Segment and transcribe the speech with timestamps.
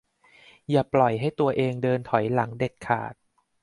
[0.69, 3.13] อย่าปล่อยให้ตัวเองเดินถอยหลังเด็ดขาด